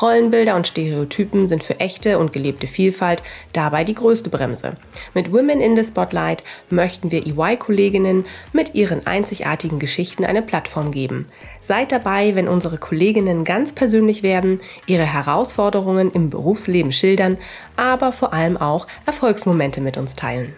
[0.00, 4.74] Rollenbilder und Stereotypen sind für echte und gelebte Vielfalt dabei die größte Bremse.
[5.14, 11.26] Mit Women in the Spotlight möchten wir EY-Kolleginnen mit ihren einzigartigen Geschichten eine Plattform geben.
[11.60, 17.38] Seid dabei, wenn unsere Kolleginnen ganz persönlich werden, ihre Herausforderungen im Berufsleben schildern,
[17.76, 20.54] aber vor allem auch Erfolgsmomente mit uns teilen.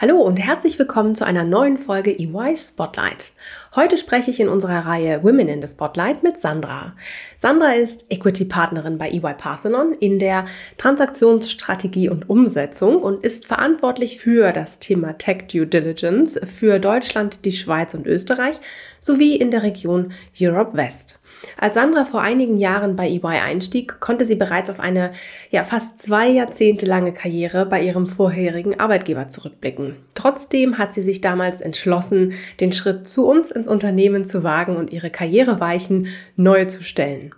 [0.00, 3.32] Hallo und herzlich willkommen zu einer neuen Folge EY Spotlight.
[3.74, 6.94] Heute spreche ich in unserer Reihe Women in the Spotlight mit Sandra.
[7.36, 10.44] Sandra ist Equity-Partnerin bei EY Parthenon in der
[10.76, 17.50] Transaktionsstrategie und Umsetzung und ist verantwortlich für das Thema Tech Due Diligence für Deutschland, die
[17.50, 18.60] Schweiz und Österreich
[19.00, 21.18] sowie in der Region Europe West.
[21.56, 25.12] Als Sandra vor einigen Jahren bei EY einstieg, konnte sie bereits auf eine
[25.50, 29.96] ja, fast zwei Jahrzehnte lange Karriere bei ihrem vorherigen Arbeitgeber zurückblicken.
[30.14, 34.92] Trotzdem hat sie sich damals entschlossen, den Schritt zu uns ins Unternehmen zu wagen und
[34.92, 37.32] ihre Karriereweichen neu zu stellen.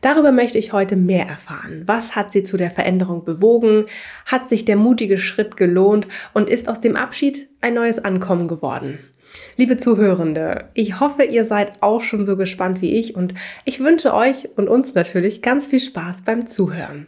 [0.00, 1.82] Darüber möchte ich heute mehr erfahren.
[1.86, 3.84] Was hat sie zu der Veränderung bewogen?
[4.24, 8.98] Hat sich der mutige Schritt gelohnt und ist aus dem Abschied ein neues Ankommen geworden?
[9.56, 14.14] Liebe Zuhörende, ich hoffe, ihr seid auch schon so gespannt wie ich und ich wünsche
[14.14, 17.06] euch und uns natürlich ganz viel Spaß beim Zuhören.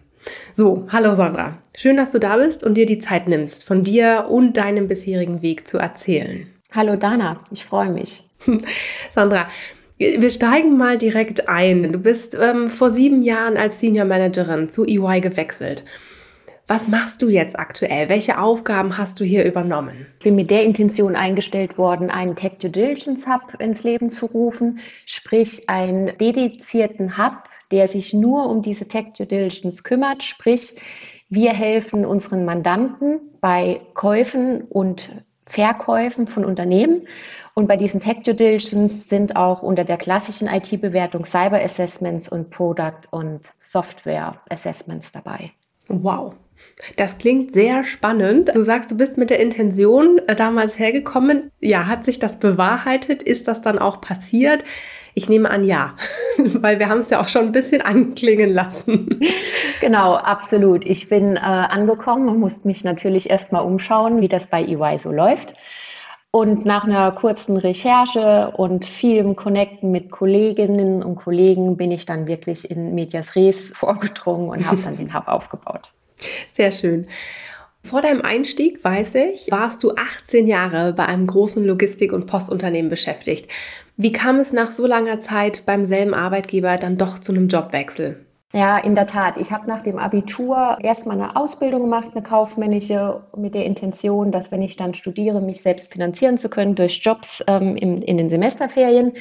[0.53, 1.59] So, hallo Sandra.
[1.75, 5.43] Schön, dass du da bist und dir die Zeit nimmst, von dir und deinem bisherigen
[5.43, 6.47] Weg zu erzählen.
[6.73, 8.25] Hallo Dana, ich freue mich.
[9.15, 9.49] Sandra,
[9.99, 11.93] wir steigen mal direkt ein.
[11.93, 15.85] Du bist ähm, vor sieben Jahren als Senior Managerin zu EY gewechselt.
[16.73, 18.09] Was machst du jetzt aktuell?
[18.09, 20.07] Welche Aufgaben hast du hier übernommen?
[20.21, 24.25] Ich bin mit der Intention eingestellt worden, einen Tech Due Diligence Hub ins Leben zu
[24.25, 27.35] rufen, sprich einen dedizierten Hub,
[27.73, 30.81] der sich nur um diese Tech Due Diligence kümmert, sprich
[31.29, 35.11] wir helfen unseren Mandanten bei Käufen und
[35.45, 37.07] Verkäufen von Unternehmen.
[37.53, 42.49] Und bei diesen Tech Due Diligence sind auch unter der klassischen IT-Bewertung Cyber Assessments und
[42.49, 45.51] Product und Software Assessments dabei.
[45.89, 46.35] Wow.
[46.97, 48.55] Das klingt sehr spannend.
[48.55, 51.51] Du sagst, du bist mit der Intention äh, damals hergekommen.
[51.61, 53.23] Ja, hat sich das bewahrheitet?
[53.23, 54.65] Ist das dann auch passiert?
[55.15, 55.95] Ich nehme an, ja,
[56.39, 59.21] weil wir haben es ja auch schon ein bisschen anklingen lassen.
[59.81, 60.87] Genau, absolut.
[60.87, 65.13] Ich bin äh, angekommen und musste mich natürlich erstmal umschauen, wie das bei EY so
[65.13, 65.55] läuft.
[66.35, 72.27] Und nach einer kurzen Recherche und vielem Connecten mit Kolleginnen und Kollegen bin ich dann
[72.27, 75.93] wirklich in Medias Res vorgedrungen und habe dann den Hub aufgebaut.
[76.53, 77.07] Sehr schön.
[77.85, 82.91] Vor deinem Einstieg, weiß ich, warst du 18 Jahre bei einem großen Logistik- und Postunternehmen
[82.91, 83.49] beschäftigt.
[83.97, 88.25] Wie kam es nach so langer Zeit beim selben Arbeitgeber dann doch zu einem Jobwechsel?
[88.55, 89.39] Ja, in der Tat.
[89.39, 94.53] Ich habe nach dem Abitur erstmal eine Ausbildung gemacht, eine kaufmännische, mit der Intention, dass
[94.53, 98.29] wenn ich dann studiere, mich selbst finanzieren zu können durch Jobs ähm, in, in den
[98.29, 99.13] Semesterferien.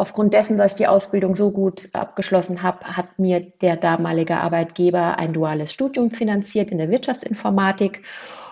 [0.00, 5.18] Aufgrund dessen, dass ich die Ausbildung so gut abgeschlossen habe, hat mir der damalige Arbeitgeber
[5.18, 8.00] ein duales Studium finanziert in der Wirtschaftsinformatik.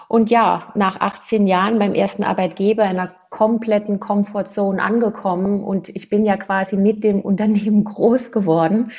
[0.09, 6.11] Und ja, nach 18 Jahren beim ersten Arbeitgeber in einer kompletten Comfortzone angekommen und ich
[6.11, 8.93] bin ja quasi mit dem Unternehmen groß geworden,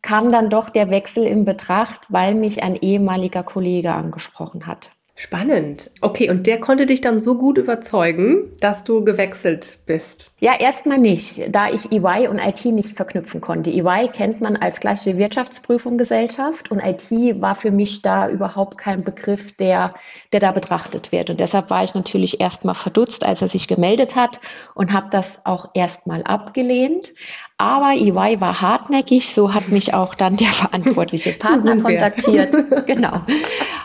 [0.00, 4.88] kam dann doch der Wechsel in Betracht, weil mich ein ehemaliger Kollege angesprochen hat.
[5.22, 5.90] Spannend.
[6.00, 10.30] Okay, und der konnte dich dann so gut überzeugen, dass du gewechselt bist.
[10.38, 13.68] Ja, erstmal nicht, da ich EY und IT nicht verknüpfen konnte.
[13.68, 19.04] EY kennt man als klassische Wirtschaftsprüfung Gesellschaft und IT war für mich da überhaupt kein
[19.04, 19.92] Begriff, der,
[20.32, 21.28] der da betrachtet wird.
[21.28, 24.40] Und deshalb war ich natürlich erstmal verdutzt, als er sich gemeldet hat
[24.74, 27.12] und habe das auch erstmal abgelehnt.
[27.60, 32.54] Aber EY war hartnäckig, so hat mich auch dann der verantwortliche Partner kontaktiert.
[32.86, 33.20] genau.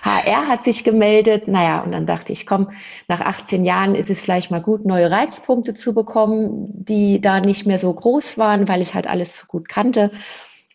[0.02, 1.50] HR hat sich gemeldet.
[1.50, 2.70] Naja, und dann dachte ich, komm,
[3.10, 7.66] nach 18 Jahren ist es vielleicht mal gut, neue Reizpunkte zu bekommen, die da nicht
[7.66, 10.12] mehr so groß waren, weil ich halt alles so gut kannte.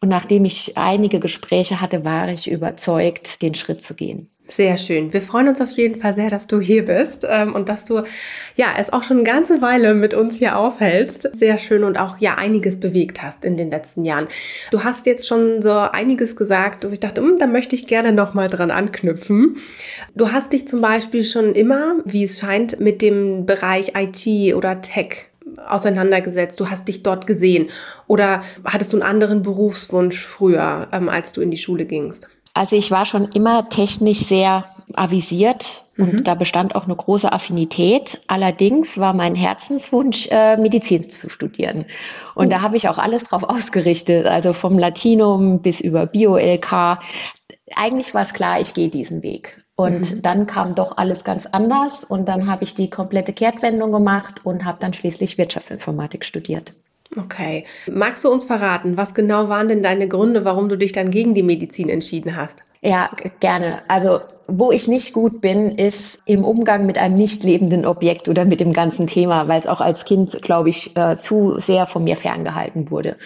[0.02, 4.28] Und nachdem ich einige Gespräche hatte, war ich überzeugt, den Schritt zu gehen.
[4.50, 5.12] Sehr schön.
[5.12, 8.02] Wir freuen uns auf jeden Fall sehr, dass du hier bist ähm, und dass du
[8.56, 11.36] ja es auch schon eine ganze Weile mit uns hier aushältst.
[11.36, 14.26] Sehr schön und auch ja einiges bewegt hast in den letzten Jahren.
[14.72, 18.10] Du hast jetzt schon so einiges gesagt und ich dachte, hm, da möchte ich gerne
[18.10, 19.58] noch mal dran anknüpfen.
[20.16, 24.80] Du hast dich zum Beispiel schon immer, wie es scheint, mit dem Bereich IT oder
[24.80, 25.28] Tech
[25.64, 27.68] auseinandergesetzt, du hast dich dort gesehen
[28.08, 32.28] oder hattest du einen anderen Berufswunsch früher, ähm, als du in die Schule gingst?
[32.54, 34.64] Also ich war schon immer technisch sehr
[34.94, 36.24] avisiert und mhm.
[36.24, 38.20] da bestand auch eine große Affinität.
[38.26, 41.86] Allerdings war mein Herzenswunsch, äh, Medizin zu studieren.
[42.34, 42.50] Und oh.
[42.50, 46.98] da habe ich auch alles drauf ausgerichtet, also vom Latinum bis über Bio-LK.
[47.76, 49.62] Eigentlich war es klar, ich gehe diesen Weg.
[49.76, 50.22] Und mhm.
[50.22, 54.64] dann kam doch alles ganz anders und dann habe ich die komplette Kehrtwendung gemacht und
[54.64, 56.74] habe dann schließlich Wirtschaftsinformatik studiert.
[57.16, 57.64] Okay.
[57.90, 61.34] Magst du uns verraten, was genau waren denn deine Gründe, warum du dich dann gegen
[61.34, 62.64] die Medizin entschieden hast?
[62.82, 63.10] Ja,
[63.40, 63.82] gerne.
[63.88, 64.20] Also
[64.50, 68.60] wo ich nicht gut bin, ist im Umgang mit einem nicht lebenden Objekt oder mit
[68.60, 72.16] dem ganzen Thema, weil es auch als Kind, glaube ich, äh, zu sehr von mir
[72.16, 73.16] ferngehalten wurde.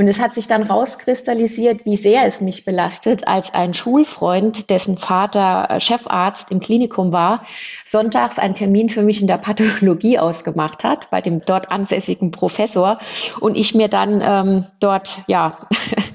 [0.00, 4.96] Und es hat sich dann rauskristallisiert, wie sehr es mich belastet, als ein Schulfreund, dessen
[4.96, 7.44] Vater Chefarzt im Klinikum war,
[7.84, 12.98] sonntags einen Termin für mich in der Pathologie ausgemacht hat, bei dem dort ansässigen Professor.
[13.40, 15.58] Und ich mir dann ähm, dort, ja,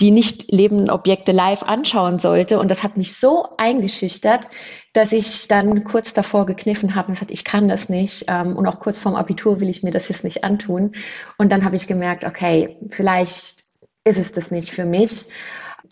[0.00, 2.58] die nicht lebenden Objekte live anschauen sollte.
[2.58, 4.48] Und das hat mich so eingeschüchtert,
[4.92, 8.24] dass ich dann kurz davor gekniffen habe und gesagt, ich kann das nicht.
[8.28, 10.92] Ähm, und auch kurz vorm Abitur will ich mir das jetzt nicht antun.
[11.38, 13.64] Und dann habe ich gemerkt, okay, vielleicht
[14.04, 15.24] ist es das nicht für mich.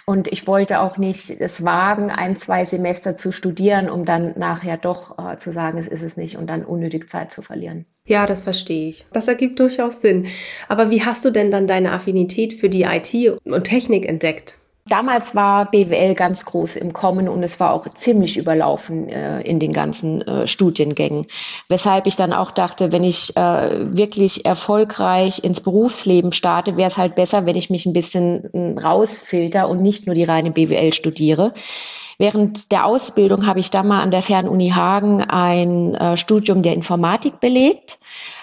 [0.05, 4.77] Und ich wollte auch nicht es wagen, ein, zwei Semester zu studieren, um dann nachher
[4.77, 7.87] doch äh, zu sagen, es ist es nicht und dann unnötig Zeit zu verlieren.
[8.05, 9.07] Ja, das verstehe ich.
[9.13, 10.27] Das ergibt durchaus Sinn.
[10.69, 13.15] Aber wie hast du denn dann deine Affinität für die IT
[13.45, 14.59] und Technik entdeckt?
[14.87, 19.61] Damals war BWL ganz groß im Kommen und es war auch ziemlich überlaufen äh, in
[19.61, 21.27] den ganzen äh, Studiengängen.
[21.69, 26.99] Weshalb ich dann auch dachte, wenn ich äh, wirklich erfolgreich ins Berufsleben starte, wäre es
[26.99, 30.93] halt besser, wenn ich mich ein bisschen äh, rausfilter und nicht nur die reine BWL
[30.93, 31.53] studiere.
[32.19, 36.75] Während der Ausbildung habe ich dann mal an der Fernuni Hagen ein äh, Studium der
[36.75, 38.01] Informatik belegt,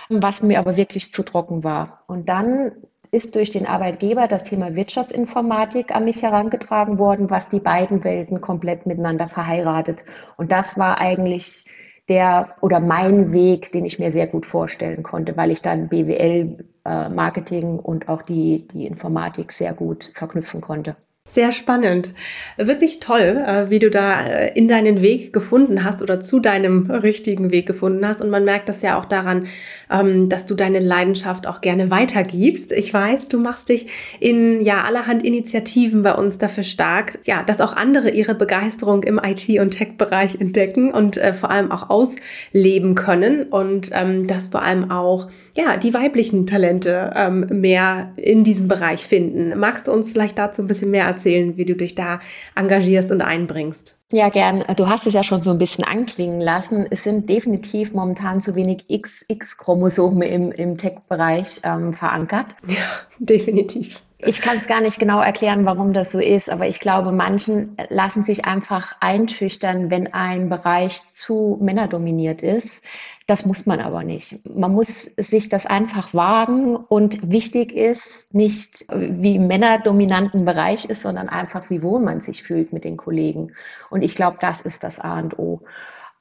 [0.07, 2.03] was mir aber wirklich zu trocken war.
[2.07, 2.71] Und dann
[3.12, 8.42] ist durch den Arbeitgeber das Thema Wirtschaftsinformatik an mich herangetragen worden, was die beiden Welten
[8.42, 10.04] komplett miteinander verheiratet.
[10.38, 11.66] Und das war eigentlich
[12.08, 16.66] der oder mein Weg, den ich mir sehr gut vorstellen konnte, weil ich dann BWL,
[16.86, 20.96] äh, Marketing und auch die, die Informatik sehr gut verknüpfen konnte.
[21.30, 22.10] Sehr spannend.
[22.58, 26.90] Wirklich toll, äh, wie du da äh, in deinen Weg gefunden hast oder zu deinem
[26.90, 28.24] richtigen Weg gefunden hast.
[28.24, 29.46] Und man merkt das ja auch daran,
[29.92, 32.72] ähm, dass du deine Leidenschaft auch gerne weitergibst.
[32.72, 33.90] Ich weiß, du machst dich
[34.20, 39.22] in ja allerhand Initiativen bei uns dafür stark, ja, dass auch andere ihre Begeisterung im
[39.24, 44.64] IT- und Tech-Bereich entdecken und äh, vor allem auch ausleben können und ähm, dass vor
[44.64, 45.28] allem auch
[45.60, 49.60] ja, die weiblichen Talente ähm, mehr in diesem Bereich finden.
[49.60, 52.22] Magst du uns vielleicht dazu ein bisschen mehr erzählen, wie du dich da
[52.56, 53.96] engagierst und einbringst?
[54.12, 54.64] Ja, gern.
[54.78, 56.88] Du hast es ja schon so ein bisschen anklingen lassen.
[56.90, 62.48] Es sind definitiv momentan zu wenig XX-Chromosome im, im Tech-Bereich ähm, verankert.
[62.68, 62.78] Ja,
[63.20, 64.02] definitiv.
[64.21, 67.77] Ich kann es gar nicht genau erklären, warum das so ist, aber ich glaube, manchen
[67.88, 72.83] lassen sich einfach einschüchtern, wenn ein Bereich zu männerdominiert ist.
[73.27, 74.45] Das muss man aber nicht.
[74.54, 81.30] Man muss sich das einfach wagen und wichtig ist nicht, wie männerdominanten Bereich ist, sondern
[81.30, 83.54] einfach, wie wohl man sich fühlt mit den Kollegen.
[83.89, 85.62] Und ich glaube, das ist das A und O.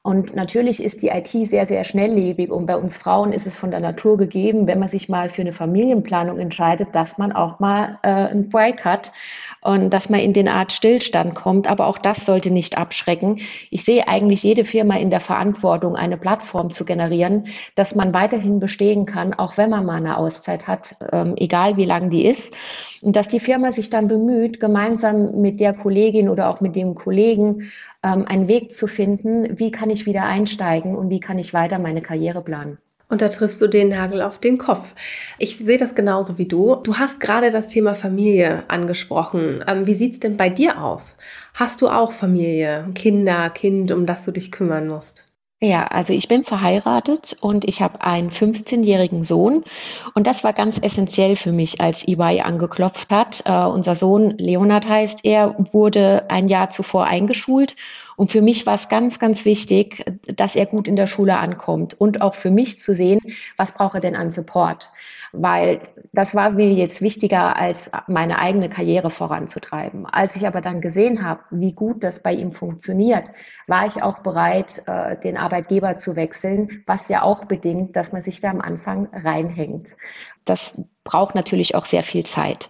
[0.01, 3.69] Und natürlich ist die IT sehr, sehr schnelllebig und bei uns Frauen ist es von
[3.69, 7.99] der Natur gegeben, wenn man sich mal für eine Familienplanung entscheidet, dass man auch mal
[8.03, 9.11] äh, einen Break hat
[9.61, 11.67] und dass man in den Art Stillstand kommt.
[11.67, 13.39] Aber auch das sollte nicht abschrecken.
[13.69, 18.59] Ich sehe eigentlich jede Firma in der Verantwortung, eine Plattform zu generieren, dass man weiterhin
[18.59, 22.55] bestehen kann, auch wenn man mal eine Auszeit hat, ähm, egal wie lang die ist.
[23.01, 26.95] Und dass die Firma sich dann bemüht, gemeinsam mit der Kollegin oder auch mit dem
[26.95, 27.71] Kollegen
[28.03, 31.79] ähm, einen Weg zu finden, wie kann ich wieder einsteigen und wie kann ich weiter
[31.79, 32.77] meine Karriere planen.
[33.09, 34.93] Und da triffst du den Nagel auf den Kopf.
[35.39, 36.75] Ich sehe das genauso wie du.
[36.75, 39.63] Du hast gerade das Thema Familie angesprochen.
[39.67, 41.17] Ähm, wie sieht's denn bei dir aus?
[41.55, 45.25] Hast du auch Familie, Kinder, Kind, um das du dich kümmern musst?
[45.61, 49.65] Ja, also ich bin verheiratet und ich habe einen 15-jährigen Sohn.
[50.13, 53.43] Und das war ganz essentiell für mich, als EY angeklopft hat.
[53.45, 57.75] Uh, unser Sohn, Leonard heißt er, wurde ein Jahr zuvor eingeschult.
[58.19, 61.93] Und für mich war es ganz, ganz wichtig, dass er gut in der Schule ankommt
[61.93, 63.21] und auch für mich zu sehen,
[63.55, 64.89] was braucht er denn an Support
[65.31, 65.81] weil
[66.13, 70.05] das war mir jetzt wichtiger, als meine eigene Karriere voranzutreiben.
[70.05, 73.25] Als ich aber dann gesehen habe, wie gut das bei ihm funktioniert,
[73.67, 78.23] war ich auch bereit, äh, den Arbeitgeber zu wechseln, was ja auch bedingt, dass man
[78.23, 79.87] sich da am Anfang reinhängt.
[80.45, 80.73] Das
[81.09, 82.69] braucht natürlich auch sehr viel Zeit.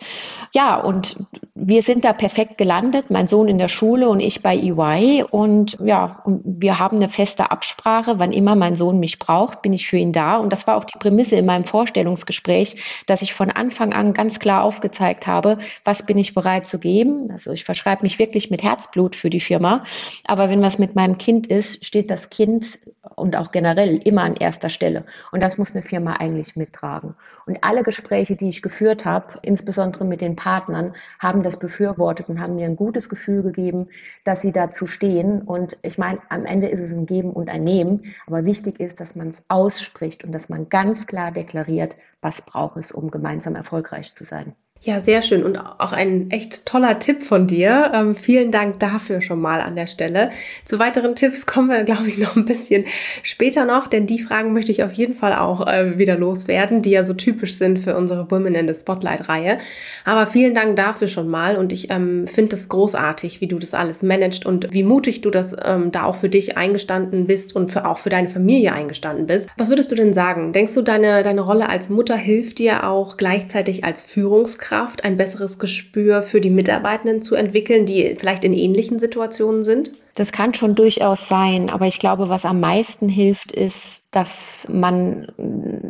[0.54, 1.18] Ja, und
[1.56, 5.26] wir sind da perfekt gelandet, mein Sohn in der Schule und ich bei EY.
[5.30, 8.18] Und ja, wir haben eine feste Absprache.
[8.18, 10.38] Wann immer mein Sohn mich braucht, bin ich für ihn da.
[10.38, 14.40] Und das war auch die Prämisse in meinem Vorstellungsgespräch, dass ich von Anfang an ganz
[14.40, 17.32] klar aufgezeigt habe, was bin ich bereit zu geben.
[17.32, 19.84] Also ich verschreibe mich wirklich mit Herzblut für die Firma.
[20.26, 22.80] Aber wenn was mit meinem Kind ist, steht das Kind
[23.20, 25.06] und auch generell immer an erster Stelle.
[25.32, 27.16] Und das muss eine Firma eigentlich mittragen.
[27.46, 32.40] Und alle Gespräche, die ich geführt habe, insbesondere mit den Partnern, haben das befürwortet und
[32.40, 33.90] haben mir ein gutes Gefühl gegeben,
[34.26, 35.42] dass sie dazu stehen.
[35.42, 38.14] Und ich meine, am Ende ist es ein Geben und ein Nehmen.
[38.28, 42.78] Aber wichtig ist, dass man es ausspricht und dass man ganz klar deklariert, was braucht
[42.78, 44.56] es, um gemeinsam erfolgreich zu sein.
[44.82, 47.92] Ja, sehr schön und auch ein echt toller Tipp von dir.
[47.94, 50.30] Ähm, vielen Dank dafür schon mal an der Stelle.
[50.64, 52.86] Zu weiteren Tipps kommen wir, glaube ich, noch ein bisschen
[53.22, 56.92] später noch, denn die Fragen möchte ich auf jeden Fall auch äh, wieder loswerden, die
[56.92, 59.58] ja so typisch sind für unsere Women in the Spotlight-Reihe.
[60.06, 63.74] Aber vielen Dank dafür schon mal und ich ähm, finde es großartig, wie du das
[63.74, 67.70] alles managst und wie mutig du das ähm, da auch für dich eingestanden bist und
[67.70, 69.50] für, auch für deine Familie eingestanden bist.
[69.58, 70.54] Was würdest du denn sagen?
[70.54, 74.69] Denkst du, deine, deine Rolle als Mutter hilft dir auch gleichzeitig als Führungskraft?
[74.70, 79.92] Führungskraft ein besseres Gespür für die Mitarbeitenden zu entwickeln, die vielleicht in ähnlichen Situationen sind?
[80.16, 85.28] Das kann schon durchaus sein, aber ich glaube, was am meisten hilft, ist, dass man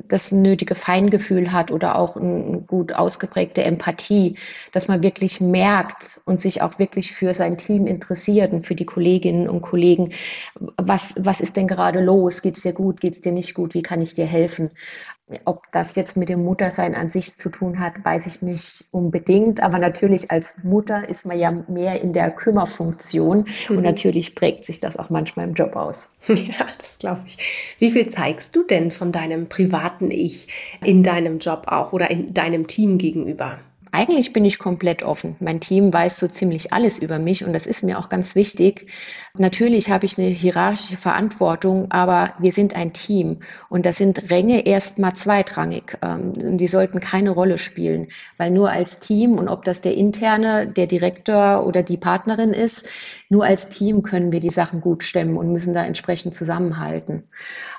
[0.07, 4.36] das nötige Feingefühl hat oder auch eine gut ausgeprägte Empathie,
[4.71, 8.86] dass man wirklich merkt und sich auch wirklich für sein Team interessiert und für die
[8.86, 10.12] Kolleginnen und Kollegen,
[10.77, 12.41] was, was ist denn gerade los?
[12.41, 13.01] Geht es dir gut?
[13.01, 13.74] Geht es dir nicht gut?
[13.74, 14.71] Wie kann ich dir helfen?
[15.45, 19.62] Ob das jetzt mit dem Muttersein an sich zu tun hat, weiß ich nicht unbedingt.
[19.62, 23.77] Aber natürlich als Mutter ist man ja mehr in der Kümmerfunktion mhm.
[23.77, 26.09] und natürlich prägt sich das auch manchmal im Job aus.
[26.50, 27.38] Ja, das glaube ich.
[27.79, 30.48] Wie viel zeigst du denn von deinem privaten Ich
[30.83, 33.59] in deinem Job auch oder in deinem Team gegenüber?
[33.91, 35.36] Eigentlich bin ich komplett offen.
[35.39, 38.91] Mein Team weiß so ziemlich alles über mich und das ist mir auch ganz wichtig.
[39.36, 44.65] Natürlich habe ich eine hierarchische Verantwortung, aber wir sind ein Team und das sind Ränge
[44.65, 45.98] erstmal zweitrangig.
[46.03, 50.67] Ähm, die sollten keine Rolle spielen, weil nur als Team und ob das der interne,
[50.67, 52.88] der Direktor oder die Partnerin ist,
[53.29, 57.24] nur als Team können wir die Sachen gut stemmen und müssen da entsprechend zusammenhalten.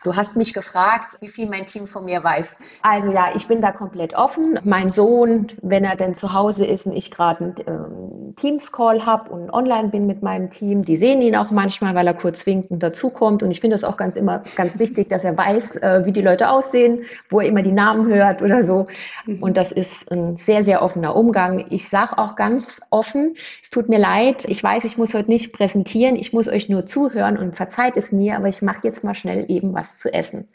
[0.02, 2.56] Du hast mich gefragt, wie viel mein Team von mir weiß.
[2.80, 4.58] Also ja, ich bin da komplett offen.
[4.64, 9.30] Mein Sohn, wenn er denn zu Hause ist und ich gerade einen ähm, Teams-Call habe
[9.30, 12.82] und online bin mit meinem Team, die sehen ihn auch manchmal, weil er kurz winkend
[12.82, 13.42] dazukommt.
[13.42, 16.22] Und ich finde das auch ganz immer ganz wichtig, dass er weiß, äh, wie die
[16.22, 18.86] Leute aussehen, wo er immer die Namen hört oder so.
[19.26, 19.42] Mhm.
[19.42, 21.66] Und das ist ein sehr, sehr offener Umgang.
[21.68, 25.52] Ich sage auch ganz offen, es tut mir leid, ich weiß, ich muss heute nicht
[25.52, 29.14] präsentieren, ich muss euch nur zuhören und verzeiht es mir, aber ich mache jetzt mal
[29.14, 30.48] schnell eben was zu essen.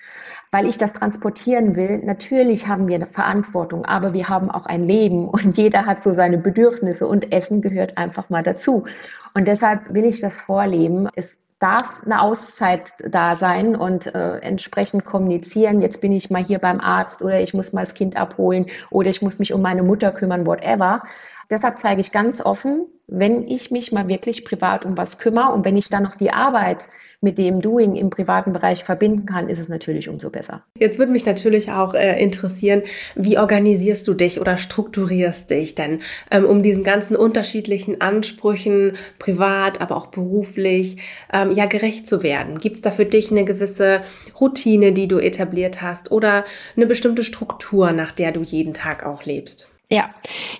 [0.51, 4.83] Weil ich das transportieren will, natürlich haben wir eine Verantwortung, aber wir haben auch ein
[4.83, 8.85] Leben und jeder hat so seine Bedürfnisse und Essen gehört einfach mal dazu.
[9.33, 11.09] Und deshalb will ich das vorleben.
[11.15, 15.81] Es darf eine Auszeit da sein und äh, entsprechend kommunizieren.
[15.81, 19.09] Jetzt bin ich mal hier beim Arzt oder ich muss mal das Kind abholen oder
[19.09, 21.01] ich muss mich um meine Mutter kümmern, whatever.
[21.49, 25.63] Deshalb zeige ich ganz offen, wenn ich mich mal wirklich privat um was kümmere und
[25.63, 26.89] wenn ich dann noch die Arbeit
[27.25, 30.63] mit dem Doing im privaten Bereich verbinden kann, ist es natürlich umso besser.
[30.79, 32.83] Jetzt würde mich natürlich auch äh, interessieren,
[33.15, 35.99] wie organisierst du dich oder strukturierst dich denn,
[36.31, 40.97] ähm, um diesen ganzen unterschiedlichen Ansprüchen, privat, aber auch beruflich,
[41.33, 42.59] ähm, ja gerecht zu werden?
[42.59, 44.01] Gibt es da für dich eine gewisse
[44.39, 46.45] Routine, die du etabliert hast oder
[46.77, 49.74] eine bestimmte Struktur, nach der du jeden Tag auch lebst?
[49.89, 50.09] Ja,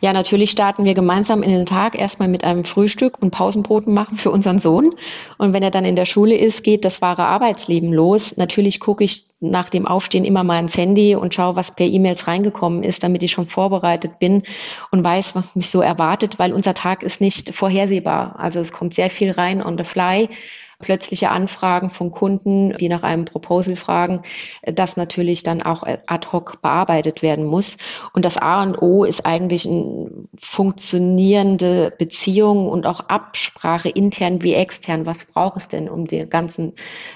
[0.01, 4.19] ja, natürlich starten wir gemeinsam in den Tag erstmal mit einem Frühstück und Pausenbroten machen
[4.19, 4.93] für unseren Sohn.
[5.39, 8.37] Und wenn er dann in der Schule ist, geht das wahre Arbeitsleben los.
[8.37, 12.27] Natürlich gucke ich nach dem Aufstehen immer mal ins Handy und schaue, was per E-Mails
[12.27, 14.43] reingekommen ist, damit ich schon vorbereitet bin
[14.91, 18.35] und weiß, was mich so erwartet, weil unser Tag ist nicht vorhersehbar.
[18.37, 20.29] Also es kommt sehr viel rein on the fly
[20.79, 24.21] plötzliche Anfragen von Kunden, die nach einem Proposal fragen,
[24.63, 27.77] das natürlich dann auch ad hoc bearbeitet werden muss.
[28.13, 34.53] Und das A und O ist eigentlich eine funktionierende Beziehung und auch Absprache intern wie
[34.53, 35.05] extern.
[35.05, 36.73] Was braucht es denn, um der ganzen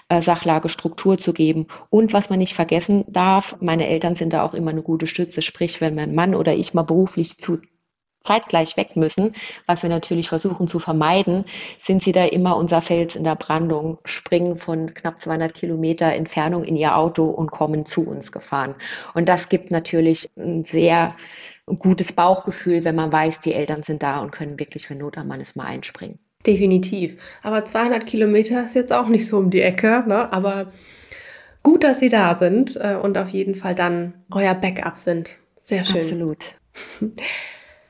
[0.10, 1.68] äh, Sachlage Struktur zu geben?
[1.90, 5.42] Und was man nicht vergessen darf, meine Eltern sind da auch immer eine gute Stütze.
[5.42, 7.60] Sprich, wenn mein Mann oder ich mal beruflich zu
[8.24, 9.34] zeitgleich weg müssen,
[9.66, 11.46] was wir natürlich versuchen zu vermeiden,
[11.80, 16.64] sind sie da immer unser Fels in der Brandung, springen von knapp 200 Kilometer Entfernung
[16.64, 18.76] in ihr Auto und kommen zu uns gefahren.
[19.14, 21.16] Und das gibt natürlich ein sehr
[21.66, 25.28] gutes Bauchgefühl, wenn man weiß, die Eltern sind da und können wirklich, wenn Not am
[25.28, 26.20] Mann ist, mal einspringen.
[26.46, 27.18] Definitiv.
[27.44, 30.32] Aber 200 Kilometer ist jetzt auch nicht so um die Ecke, ne?
[30.32, 30.72] aber
[31.64, 35.38] gut, dass sie da sind äh, und auf jeden Fall dann euer Backup sind.
[35.62, 35.98] Sehr schön.
[35.98, 36.56] Absolut.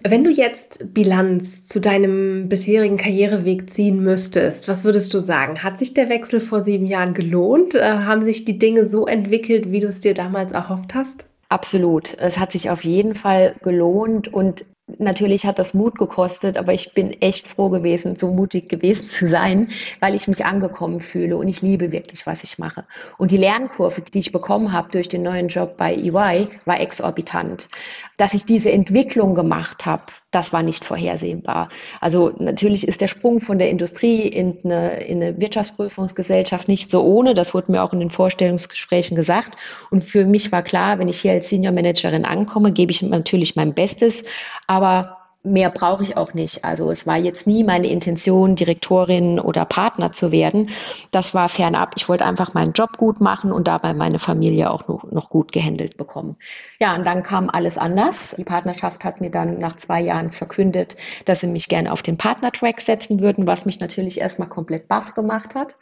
[0.02, 5.62] Wenn du jetzt Bilanz zu deinem bisherigen Karriereweg ziehen müsstest, was würdest du sagen?
[5.62, 7.76] Hat sich der Wechsel vor sieben Jahren gelohnt?
[7.76, 11.26] Äh, haben sich die Dinge so entwickelt, wie du es dir damals erhofft hast?
[11.50, 12.16] Absolut.
[12.18, 14.64] Es hat sich auf jeden Fall gelohnt und
[14.98, 19.28] Natürlich hat das Mut gekostet, aber ich bin echt froh gewesen, so mutig gewesen zu
[19.28, 19.70] sein,
[20.00, 22.86] weil ich mich angekommen fühle und ich liebe wirklich, was ich mache.
[23.18, 27.70] Und die Lernkurve, die ich bekommen habe durch den neuen Job bei EY, war exorbitant.
[28.18, 31.70] Dass ich diese Entwicklung gemacht habe, das war nicht vorhersehbar.
[32.02, 37.04] Also natürlich ist der Sprung von der Industrie in eine, in eine Wirtschaftsprüfungsgesellschaft nicht so
[37.04, 37.34] ohne.
[37.34, 39.58] Das wurde mir auch in den Vorstellungsgesprächen gesagt.
[39.90, 43.56] Und für mich war klar, wenn ich hier als Senior Managerin ankomme, gebe ich natürlich
[43.56, 44.24] mein Bestes.
[44.68, 46.66] Aber mehr brauche ich auch nicht.
[46.66, 50.70] Also es war jetzt nie meine Intention, Direktorin oder Partner zu werden.
[51.12, 51.94] Das war fernab.
[51.96, 55.52] Ich wollte einfach meinen Job gut machen und dabei meine Familie auch noch, noch gut
[55.52, 56.36] gehandelt bekommen.
[56.80, 58.36] Ja, und dann kam alles anders.
[58.38, 62.18] Die Partnerschaft hat mir dann nach zwei Jahren verkündet, dass sie mich gerne auf den
[62.18, 65.76] Partnertrack setzen würden, was mich natürlich erstmal komplett baff gemacht hat.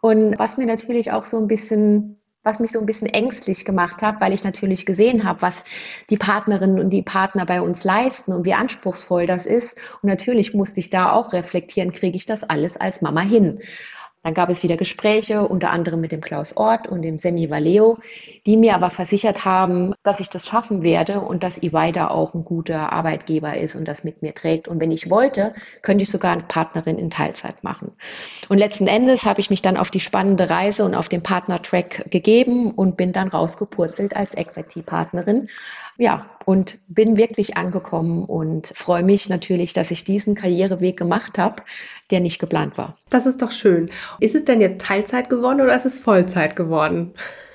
[0.00, 4.02] Und was mir natürlich auch so ein bisschen was mich so ein bisschen ängstlich gemacht
[4.02, 5.62] hat, weil ich natürlich gesehen habe, was
[6.08, 9.76] die Partnerinnen und die Partner bei uns leisten und wie anspruchsvoll das ist.
[10.02, 13.60] Und natürlich musste ich da auch reflektieren, kriege ich das alles als Mama hin.
[14.22, 17.98] Dann gab es wieder Gespräche, unter anderem mit dem Klaus Ort und dem Semi Valeo,
[18.44, 22.34] die mir aber versichert haben, dass ich das schaffen werde und dass EY da auch
[22.34, 24.68] ein guter Arbeitgeber ist und das mit mir trägt.
[24.68, 27.92] Und wenn ich wollte, könnte ich sogar eine Partnerin in Teilzeit machen.
[28.50, 32.10] Und letzten Endes habe ich mich dann auf die spannende Reise und auf den Partner-Track
[32.10, 35.48] gegeben und bin dann rausgepurzelt als Equity-Partnerin
[36.00, 41.62] ja, und bin wirklich angekommen und freue mich natürlich, dass ich diesen Karriereweg gemacht habe,
[42.10, 42.96] der nicht geplant war.
[43.08, 43.90] Das ist doch schön.
[44.20, 47.12] Ist es denn jetzt Teilzeit geworden oder ist es Vollzeit geworden?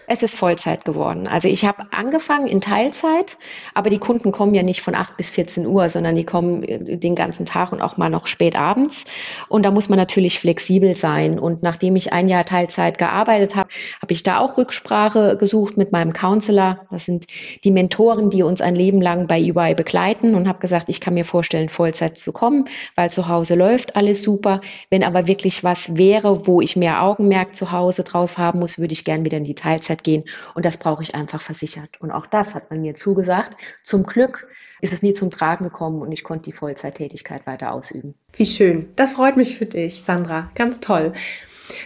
[0.07, 1.27] Es ist Vollzeit geworden.
[1.27, 3.37] Also ich habe angefangen in Teilzeit,
[3.73, 6.97] aber die Kunden kommen ja nicht von 8 bis 14 Uhr, sondern die kommen äh,
[6.97, 9.03] den ganzen Tag und auch mal noch spät abends.
[9.49, 11.39] Und da muss man natürlich flexibel sein.
[11.39, 13.69] Und nachdem ich ein Jahr Teilzeit gearbeitet habe,
[14.01, 16.85] habe ich da auch Rücksprache gesucht mit meinem Counselor.
[16.91, 17.25] Das sind
[17.63, 21.15] die Mentoren, die uns ein Leben lang bei EY begleiten und habe gesagt, ich kann
[21.15, 24.61] mir vorstellen, Vollzeit zu kommen, weil zu Hause läuft alles super.
[24.89, 28.93] Wenn aber wirklich was wäre, wo ich mehr Augenmerk zu Hause drauf haben muss, würde
[28.93, 30.23] ich gern wieder in die Teilzeit Freizeit gehen.
[30.53, 31.99] Und das brauche ich einfach versichert.
[31.99, 33.57] Und auch das hat man mir zugesagt.
[33.83, 34.47] Zum Glück
[34.81, 38.15] ist es nie zum Tragen gekommen und ich konnte die Vollzeittätigkeit weiter ausüben.
[38.33, 38.89] Wie schön.
[38.95, 40.51] Das freut mich für dich, Sandra.
[40.55, 41.13] Ganz toll.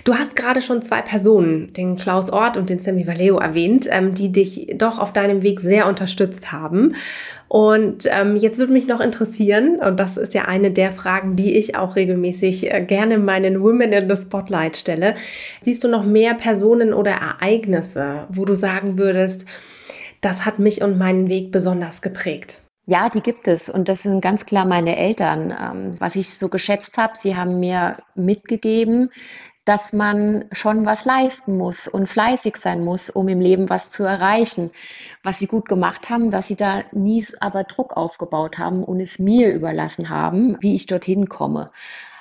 [0.04, 4.14] Du hast gerade schon zwei Personen, den Klaus Ort und den Sammy Valeo erwähnt, ähm,
[4.14, 6.96] die dich doch auf deinem Weg sehr unterstützt haben.
[7.48, 11.58] Und ähm, jetzt würde mich noch interessieren, und das ist ja eine der Fragen, die
[11.58, 15.16] ich auch regelmäßig äh, gerne meinen Women in the Spotlight stelle.
[15.62, 19.46] Siehst du noch mehr Personen oder Ereignisse, wo du sagen würdest,
[20.22, 22.60] das hat mich und meinen Weg besonders geprägt?
[22.86, 23.70] Ja, die gibt es.
[23.70, 25.52] Und das sind ganz klar meine Eltern.
[25.52, 29.12] Ähm, was ich so geschätzt habe, sie haben mir mitgegeben,
[29.70, 34.04] dass man schon was leisten muss und fleißig sein muss, um im Leben was zu
[34.04, 34.72] erreichen.
[35.22, 39.20] Was sie gut gemacht haben, dass sie da nie aber Druck aufgebaut haben und es
[39.20, 41.70] mir überlassen haben, wie ich dorthin komme.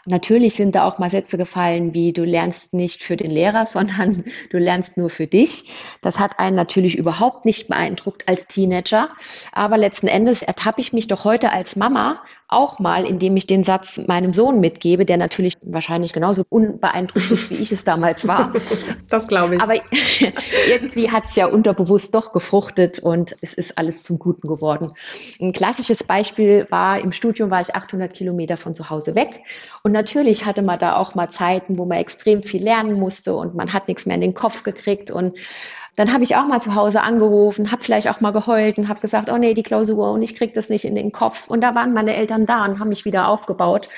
[0.04, 4.24] Natürlich sind da auch mal Sätze gefallen, wie du lernst nicht für den Lehrer, sondern
[4.50, 5.72] du lernst nur für dich.
[6.02, 9.08] Das hat einen natürlich überhaupt nicht beeindruckt als Teenager.
[9.52, 13.62] Aber letzten Endes ertappe ich mich doch heute als Mama auch mal, indem ich den
[13.62, 18.52] Satz meinem Sohn mitgebe, der natürlich wahrscheinlich genauso unbeeindruckt ist, wie ich es damals war.
[19.08, 19.62] Das glaube ich.
[19.62, 19.74] Aber
[20.68, 24.92] irgendwie hat es ja unterbewusst doch gefruchtet und es ist alles zum Guten geworden.
[25.40, 29.40] Ein klassisches Beispiel war, im Studium war ich 800 Kilometer von zu Hause weg
[29.82, 33.54] und natürlich hatte man da auch mal Zeiten, wo man extrem viel lernen musste und
[33.54, 35.36] man hat nichts mehr in den Kopf gekriegt und
[35.98, 39.00] dann habe ich auch mal zu Hause angerufen, habe vielleicht auch mal geheult und habe
[39.00, 41.48] gesagt, oh nee, die Klausur und ich kriege das nicht in den Kopf.
[41.48, 43.88] Und da waren meine Eltern da und haben mich wieder aufgebaut.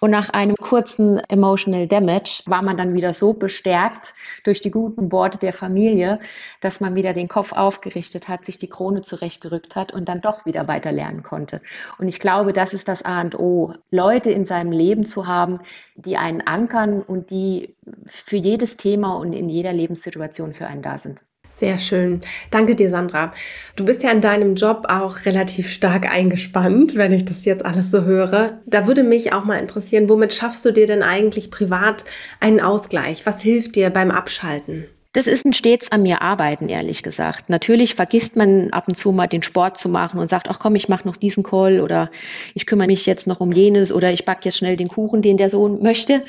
[0.00, 5.12] Und nach einem kurzen Emotional Damage war man dann wieder so bestärkt durch die guten
[5.12, 6.20] Worte der Familie,
[6.62, 10.46] dass man wieder den Kopf aufgerichtet hat, sich die Krone zurechtgerückt hat und dann doch
[10.46, 11.60] wieder weiter lernen konnte.
[11.98, 15.60] Und ich glaube, das ist das A und O, Leute in seinem Leben zu haben,
[15.94, 17.76] die einen ankern und die
[18.08, 21.20] für jedes Thema und in jeder Lebenssituation für einen da sind.
[21.50, 22.20] Sehr schön.
[22.50, 23.32] Danke dir, Sandra.
[23.76, 27.90] Du bist ja in deinem Job auch relativ stark eingespannt, wenn ich das jetzt alles
[27.90, 28.60] so höre.
[28.66, 32.04] Da würde mich auch mal interessieren, womit schaffst du dir denn eigentlich privat
[32.38, 33.26] einen Ausgleich?
[33.26, 34.86] Was hilft dir beim Abschalten?
[35.12, 37.50] Das ist ein stets an mir arbeiten, ehrlich gesagt.
[37.50, 40.76] Natürlich vergisst man ab und zu mal den Sport zu machen und sagt, ach komm,
[40.76, 42.12] ich mache noch diesen Call oder
[42.54, 45.36] ich kümmere mich jetzt noch um jenes oder ich backe jetzt schnell den Kuchen, den
[45.36, 46.22] der Sohn möchte.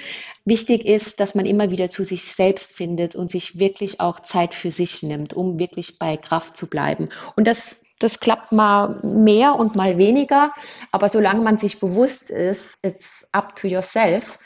[0.45, 4.56] Wichtig ist, dass man immer wieder zu sich selbst findet und sich wirklich auch Zeit
[4.56, 7.10] für sich nimmt, um wirklich bei Kraft zu bleiben.
[7.36, 10.51] Und das Das klappt mal mehr und mal weniger.
[10.91, 14.39] Aber solange man sich bewusst ist, it's up to yourself,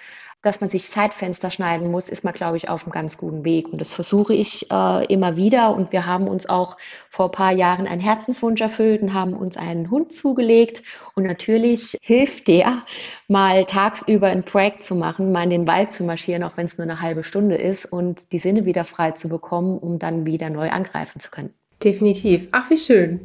[0.45, 3.67] dass man sich Zeitfenster schneiden muss, ist man, glaube ich, auf einem ganz guten Weg.
[3.69, 5.75] Und das versuche ich äh, immer wieder.
[5.75, 6.77] Und wir haben uns auch
[7.09, 10.83] vor ein paar Jahren einen Herzenswunsch erfüllt und haben uns einen Hund zugelegt.
[11.15, 12.83] Und natürlich hilft der,
[13.27, 16.77] mal tagsüber ein Projekt zu machen, mal in den Wald zu marschieren, auch wenn es
[16.77, 20.51] nur eine halbe Stunde ist und die Sinne wieder frei zu bekommen, um dann wieder
[20.51, 21.53] neu angreifen zu können.
[21.83, 22.47] Definitiv.
[22.51, 23.21] Ach, wie schön.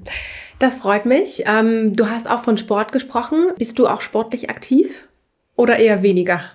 [0.59, 1.45] Das freut mich.
[1.47, 3.53] Ähm, du hast auch von Sport gesprochen.
[3.59, 5.07] Bist du auch sportlich aktiv?
[5.61, 6.41] Oder eher weniger?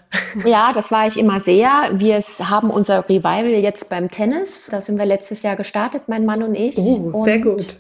[0.46, 1.92] Ja, das war ich immer sehr.
[1.94, 4.68] Wir haben unser Revival jetzt beim Tennis.
[4.70, 6.78] Da sind wir letztes Jahr gestartet, mein Mann und ich.
[6.78, 7.78] Oh, sehr gut.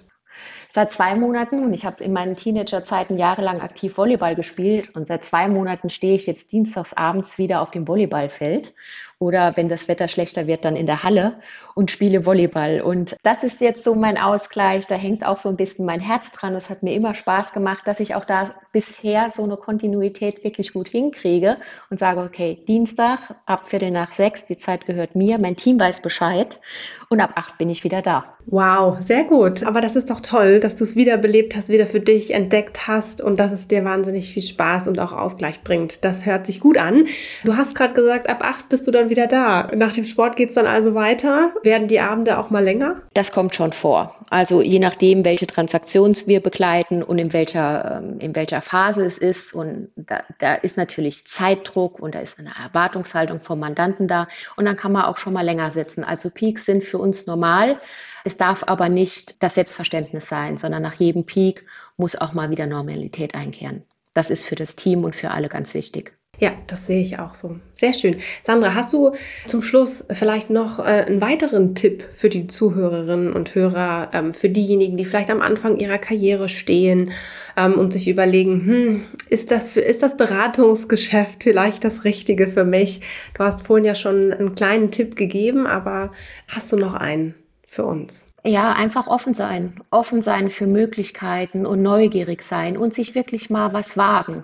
[0.71, 5.25] Seit zwei Monaten, und ich habe in meinen Teenagerzeiten jahrelang aktiv Volleyball gespielt, und seit
[5.25, 8.73] zwei Monaten stehe ich jetzt dienstags abends wieder auf dem Volleyballfeld
[9.19, 11.39] oder wenn das Wetter schlechter wird, dann in der Halle
[11.73, 12.81] und spiele Volleyball.
[12.81, 14.87] Und das ist jetzt so mein Ausgleich.
[14.87, 16.53] Da hängt auch so ein bisschen mein Herz dran.
[16.55, 20.73] Es hat mir immer Spaß gemacht, dass ich auch da bisher so eine Kontinuität wirklich
[20.73, 21.55] gut hinkriege
[21.89, 26.01] und sage, okay, Dienstag ab Viertel nach sechs, die Zeit gehört mir, mein Team weiß
[26.01, 26.59] Bescheid
[27.07, 28.25] und ab acht bin ich wieder da.
[28.47, 29.63] Wow, sehr gut.
[29.63, 33.21] Aber das ist doch toll, dass du es wiederbelebt hast, wieder für dich entdeckt hast
[33.21, 36.03] und dass es dir wahnsinnig viel Spaß und auch Ausgleich bringt.
[36.03, 37.05] Das hört sich gut an.
[37.43, 39.71] Du hast gerade gesagt, ab acht bist du dann wieder da.
[39.73, 41.53] Nach dem Sport geht es dann also weiter.
[41.63, 43.01] Werden die Abende auch mal länger?
[43.13, 44.13] Das kommt schon vor.
[44.29, 49.17] Also je nachdem, welche Transaktions wir begleiten und in welcher, ähm, in welcher Phase es
[49.17, 49.53] ist.
[49.53, 54.27] Und da, da ist natürlich Zeitdruck und da ist eine Erwartungshaltung vom Mandanten da.
[54.55, 56.03] Und dann kann man auch schon mal länger sitzen.
[56.03, 57.79] Also Peaks sind für uns normal.
[58.23, 61.65] Es darf aber nicht das Selbstverständnis sein, sondern nach jedem Peak
[61.97, 63.83] muss auch mal wieder Normalität einkehren.
[64.15, 66.17] Das ist für das Team und für alle ganz wichtig.
[66.39, 67.57] Ja, das sehe ich auch so.
[67.73, 68.17] Sehr schön.
[68.41, 69.11] Sandra, hast du
[69.45, 74.49] zum Schluss vielleicht noch äh, einen weiteren Tipp für die Zuhörerinnen und Hörer, ähm, für
[74.49, 77.11] diejenigen, die vielleicht am Anfang ihrer Karriere stehen
[77.57, 83.01] ähm, und sich überlegen, hm, ist das, ist das Beratungsgeschäft vielleicht das Richtige für mich?
[83.33, 86.11] Du hast vorhin ja schon einen kleinen Tipp gegeben, aber
[86.47, 87.35] hast du noch einen
[87.67, 88.25] für uns?
[88.47, 89.81] Ja, einfach offen sein.
[89.89, 94.43] Offen sein für Möglichkeiten und neugierig sein und sich wirklich mal was wagen.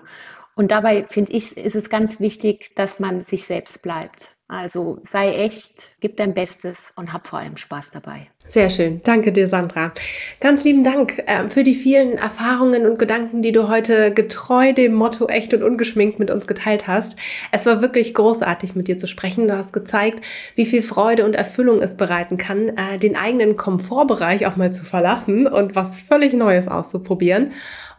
[0.54, 4.28] Und dabei finde ich, ist es ganz wichtig, dass man sich selbst bleibt.
[4.52, 8.26] Also sei echt, gib dein Bestes und hab vor allem Spaß dabei.
[8.50, 9.00] Sehr schön.
[9.02, 9.94] Danke dir, Sandra.
[10.40, 14.92] Ganz lieben Dank äh, für die vielen Erfahrungen und Gedanken, die du heute getreu dem
[14.92, 17.18] Motto echt und ungeschminkt mit uns geteilt hast.
[17.50, 19.48] Es war wirklich großartig, mit dir zu sprechen.
[19.48, 20.22] Du hast gezeigt,
[20.54, 24.84] wie viel Freude und Erfüllung es bereiten kann, äh, den eigenen Komfortbereich auch mal zu
[24.84, 27.52] verlassen und was völlig Neues auszuprobieren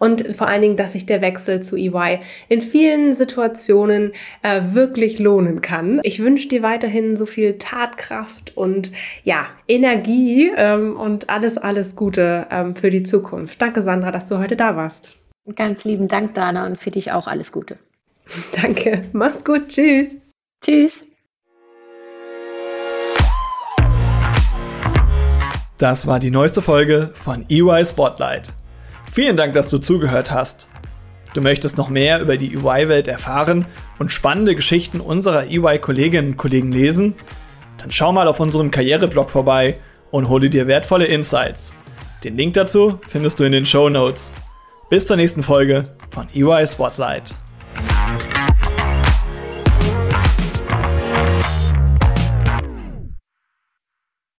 [0.04, 4.12] und vor allen Dingen, dass sich der Wechsel zu EY in vielen Situationen
[4.42, 6.02] äh, wirklich lohnen kann.
[6.04, 8.92] Ich wünsche dir weiterhin so viel Tatkraft und
[9.24, 13.62] ja, Energie ähm, und alles, alles Gute ähm, für die Zukunft.
[13.62, 15.14] Danke, Sandra, dass du heute da warst.
[15.56, 17.78] Ganz lieben Dank, Dana, und für dich auch alles Gute.
[18.62, 19.04] Danke.
[19.14, 19.70] Mach's gut.
[19.70, 20.18] Tschüss.
[20.62, 21.02] Tschüss.
[25.78, 28.52] Das war die neueste Folge von EY Spotlight.
[29.14, 30.68] Vielen Dank, dass du zugehört hast.
[31.36, 33.68] Du möchtest noch mehr über die EY-Welt erfahren
[34.00, 37.14] und spannende Geschichten unserer EY-Kolleginnen und Kollegen lesen?
[37.78, 41.74] Dann schau mal auf unserem Karriereblog vorbei und hole dir wertvolle Insights.
[42.24, 44.32] Den Link dazu findest du in den Show Notes.
[44.90, 47.36] Bis zur nächsten Folge von EY Spotlight.